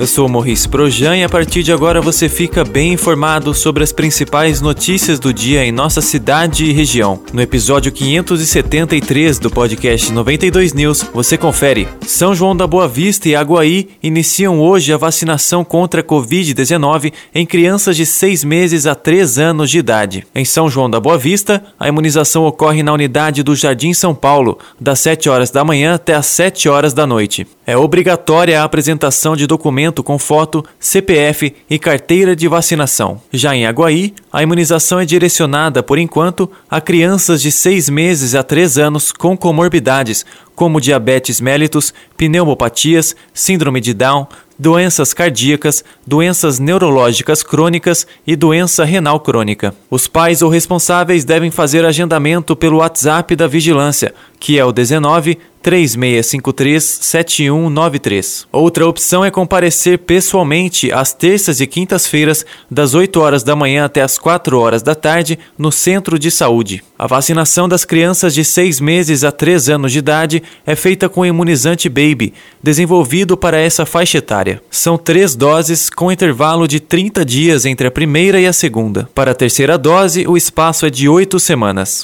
[0.00, 3.92] eu sou Morris Projan e a partir de agora você fica bem informado sobre as
[3.92, 7.20] principais notícias do dia em nossa cidade e região.
[7.34, 11.86] No episódio 573 do podcast 92 News, você confere.
[12.00, 17.44] São João da Boa Vista e Aguaí iniciam hoje a vacinação contra a Covid-19 em
[17.44, 20.26] crianças de 6 meses a 3 anos de idade.
[20.34, 24.58] Em São João da Boa Vista, a imunização ocorre na unidade do Jardim São Paulo,
[24.80, 27.46] das 7 horas da manhã até as 7 horas da noite.
[27.70, 33.22] É obrigatória a apresentação de documento com foto, CPF e carteira de vacinação.
[33.32, 38.42] Já em Aguaí, a imunização é direcionada, por enquanto, a crianças de 6 meses a
[38.42, 44.26] 3 anos com comorbidades, como diabetes mellitus, pneumopatias, síndrome de Down,
[44.58, 49.74] doenças cardíacas, doenças neurológicas crônicas e doença renal crônica.
[49.88, 55.38] Os pais ou responsáveis devem fazer agendamento pelo WhatsApp da Vigilância, que é o 19
[55.62, 58.46] 3653 7193.
[58.50, 64.02] Outra opção é comparecer pessoalmente às terças e quintas-feiras, das 8 horas da manhã até
[64.02, 66.82] as 4 horas da tarde, no Centro de Saúde.
[66.98, 71.24] A vacinação das crianças de 6 meses a 3 anos de idade é feita com
[71.24, 74.62] imunizante Baby, desenvolvido para essa faixa etária.
[74.70, 79.08] São três doses com intervalo de 30 dias entre a primeira e a segunda.
[79.14, 82.02] Para a terceira dose, o espaço é de 8 semanas.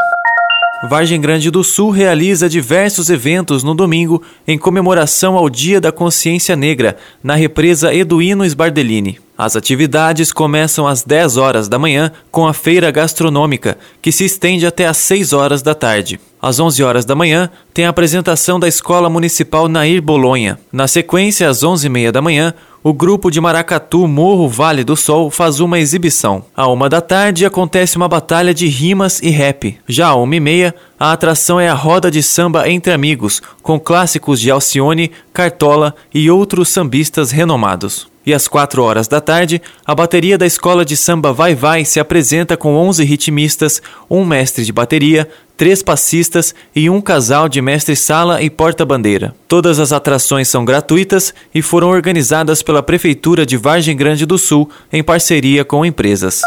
[0.85, 6.55] Vargem Grande do Sul realiza diversos eventos no domingo em comemoração ao Dia da Consciência
[6.55, 9.19] Negra, na represa Eduino Sbardellini.
[9.39, 14.67] As atividades começam às 10 horas da manhã com a feira gastronômica, que se estende
[14.67, 16.21] até às 6 horas da tarde.
[16.41, 20.59] Às 11 horas da manhã, tem a apresentação da Escola Municipal Nair Bolonha.
[20.71, 22.55] Na sequência, às 11h30 da manhã,
[22.89, 26.45] o grupo de Maracatu Morro Vale do Sol faz uma exibição.
[26.57, 29.77] À uma da tarde acontece uma batalha de rimas e rap.
[29.89, 33.81] Já à uma e meia, a atração é a roda de samba entre amigos, com
[33.81, 38.07] clássicos de Alcione, Cartola e outros sambistas renomados.
[38.27, 42.01] E às 4 horas da tarde, a bateria da escola de samba Vai Vai se
[42.01, 48.43] apresenta com 11 ritmistas, um mestre de bateria, três passistas e um casal de mestre-sala
[48.43, 49.33] e porta-bandeira.
[49.47, 54.69] Todas as atrações são gratuitas e foram organizadas pela Prefeitura de Vargem Grande do Sul
[54.93, 56.43] em parceria com empresas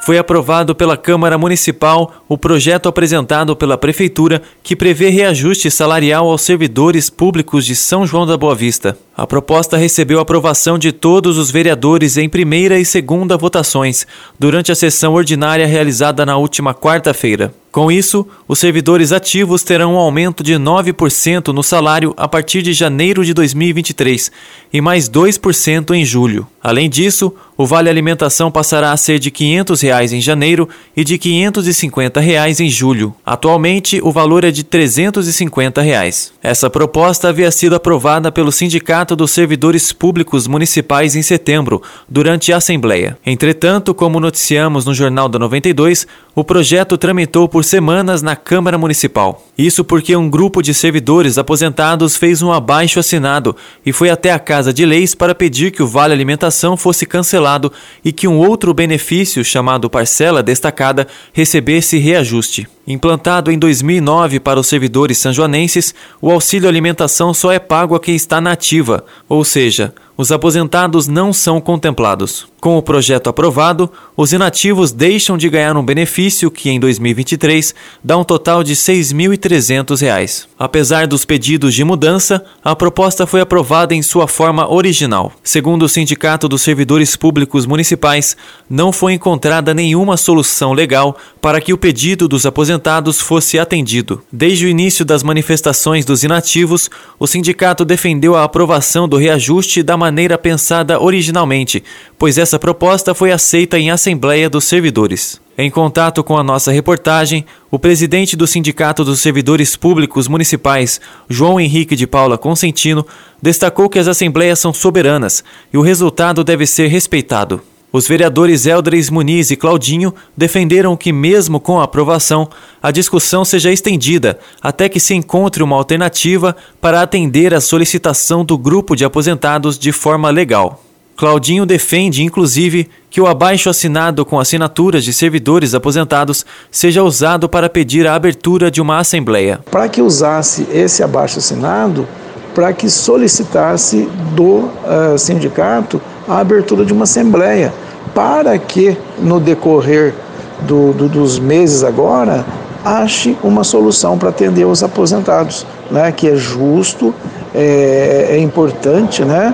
[0.00, 6.42] foi aprovado pela Câmara Municipal o projeto apresentado pela Prefeitura que prevê reajuste salarial aos
[6.42, 8.96] servidores públicos de São João da Boa Vista.
[9.16, 14.06] A proposta recebeu aprovação de todos os vereadores em primeira e segunda votações
[14.38, 17.52] durante a sessão ordinária realizada na última quarta-feira.
[17.70, 22.72] Com isso, os servidores ativos terão um aumento de 9% no salário a partir de
[22.72, 24.32] janeiro de 2023
[24.72, 26.48] e mais 2% em julho.
[26.60, 31.12] Além disso, o vale alimentação passará a ser de 500 reais em janeiro e de
[31.14, 33.14] R$ 550 reais em julho.
[33.26, 36.32] Atualmente, o valor é de 350 reais.
[36.42, 42.58] Essa proposta havia sido aprovada pelo Sindicato dos Servidores Públicos Municipais em setembro, durante a
[42.58, 43.18] Assembleia.
[43.26, 49.44] Entretanto, como noticiamos no Jornal da 92, o projeto tramitou por semanas na Câmara Municipal.
[49.58, 53.54] Isso porque um grupo de servidores aposentados fez um abaixo assinado
[53.84, 57.72] e foi até a Casa de Leis para pedir que o Vale Alimentação fosse cancelado
[58.04, 62.66] e que um outro benefício, chamado parcela destacada, recebesse reajuste.
[62.90, 68.16] Implantado em 2009 para os servidores sanjoanenses, o auxílio alimentação só é pago a quem
[68.16, 72.46] está na ativa, ou seja, os aposentados não são contemplados.
[72.60, 77.74] Com o projeto aprovado, os inativos deixam de ganhar um benefício que, em 2023,
[78.04, 80.44] dá um total de R$ 6.300.
[80.58, 85.32] Apesar dos pedidos de mudança, a proposta foi aprovada em sua forma original.
[85.42, 88.36] Segundo o Sindicato dos Servidores Públicos Municipais,
[88.68, 92.79] não foi encontrada nenhuma solução legal para que o pedido dos aposentados
[93.20, 94.22] fosse atendido.
[94.32, 99.96] Desde o início das manifestações dos inativos, o sindicato defendeu a aprovação do reajuste da
[99.96, 101.82] maneira pensada originalmente,
[102.18, 105.40] pois essa proposta foi aceita em Assembleia dos Servidores.
[105.58, 111.60] Em contato com a nossa reportagem, o presidente do Sindicato dos Servidores Públicos Municipais, João
[111.60, 113.06] Henrique de Paula Consentino,
[113.42, 117.60] destacou que as assembleias são soberanas e o resultado deve ser respeitado.
[117.92, 122.48] Os vereadores Eldres Muniz e Claudinho defenderam que, mesmo com a aprovação,
[122.80, 128.56] a discussão seja estendida até que se encontre uma alternativa para atender a solicitação do
[128.56, 130.84] grupo de aposentados de forma legal.
[131.16, 137.68] Claudinho defende, inclusive, que o abaixo assinado com assinaturas de servidores aposentados seja usado para
[137.68, 139.60] pedir a abertura de uma assembleia.
[139.70, 142.08] Para que usasse esse abaixo assinado,
[142.54, 146.00] para que solicitasse do uh, sindicato
[146.30, 147.72] a abertura de uma assembleia,
[148.14, 150.14] para que no decorrer
[150.60, 152.44] do, do, dos meses agora
[152.84, 156.12] ache uma solução para atender os aposentados, né?
[156.12, 157.12] que é justo,
[157.52, 159.52] é, é importante, né?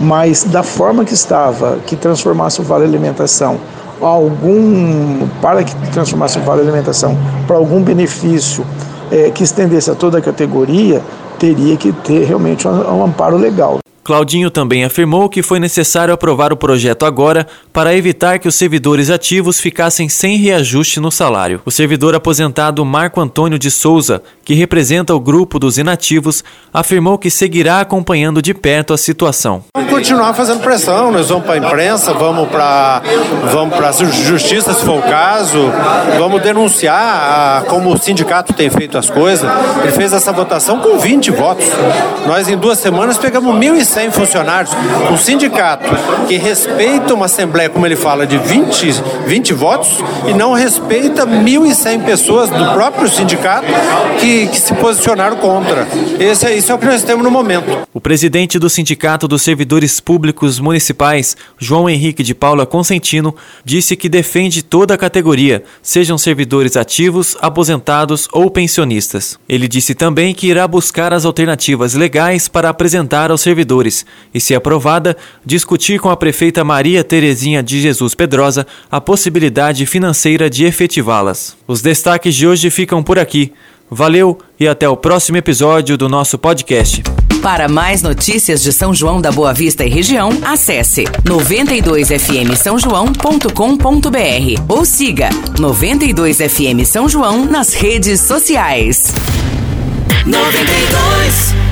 [0.00, 3.58] mas da forma que estava, que transformasse o Vale Alimentação
[4.00, 8.66] algum para que transformasse o Vale Alimentação para algum benefício
[9.10, 11.00] é, que estendesse a toda a categoria,
[11.38, 13.78] teria que ter realmente um, um amparo legal.
[14.06, 19.10] Claudinho também afirmou que foi necessário aprovar o projeto agora para evitar que os servidores
[19.10, 21.60] ativos ficassem sem reajuste no salário.
[21.64, 27.28] O servidor aposentado Marco Antônio de Souza, que representa o grupo dos inativos, afirmou que
[27.28, 29.64] seguirá acompanhando de perto a situação.
[29.74, 33.02] Vamos continuar fazendo pressão, nós vamos para a imprensa, vamos para
[33.50, 35.58] vamos a justiça se for o caso,
[36.16, 39.50] vamos denunciar a, como o sindicato tem feito as coisas.
[39.82, 41.66] Ele fez essa votação com 20 votos.
[42.24, 44.74] Nós em duas semanas pegamos 1.100 100 funcionários,
[45.10, 45.88] um sindicato
[46.28, 48.92] que respeita uma assembleia, como ele fala, de 20,
[49.26, 49.88] 20 votos
[50.28, 53.66] e não respeita 1.100 pessoas do próprio sindicato
[54.20, 55.88] que, que se posicionaram contra.
[56.20, 57.88] Esse, isso é o que nós temos no momento.
[57.94, 63.34] O presidente do Sindicato dos Servidores Públicos Municipais, João Henrique de Paula Consentino,
[63.64, 69.38] disse que defende toda a categoria, sejam servidores ativos, aposentados ou pensionistas.
[69.48, 73.85] Ele disse também que irá buscar as alternativas legais para apresentar aos servidores
[74.32, 80.48] e, se aprovada, discutir com a prefeita Maria Terezinha de Jesus Pedrosa a possibilidade financeira
[80.48, 81.56] de efetivá-las.
[81.66, 83.52] Os destaques de hoje ficam por aqui.
[83.90, 87.02] Valeu e até o próximo episódio do nosso podcast.
[87.40, 94.62] Para mais notícias de São João da Boa Vista e região, acesse 92fm São João.com.br
[94.68, 99.12] ou siga 92fm São João nas redes sociais.
[100.26, 101.65] 92